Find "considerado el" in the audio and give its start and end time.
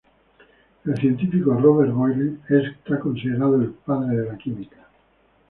3.03-3.69